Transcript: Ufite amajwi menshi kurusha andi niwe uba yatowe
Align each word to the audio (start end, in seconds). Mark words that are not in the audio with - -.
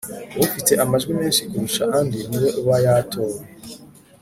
Ufite 0.43 0.71
amajwi 0.83 1.11
menshi 1.19 1.41
kurusha 1.49 1.83
andi 1.97 2.19
niwe 2.29 2.49
uba 2.61 2.75
yatowe 2.85 3.39